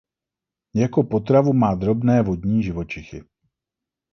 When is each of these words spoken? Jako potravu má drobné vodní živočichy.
Jako 0.73 1.03
potravu 1.03 1.53
má 1.53 1.75
drobné 1.75 2.21
vodní 2.21 2.63
živočichy. 2.63 3.23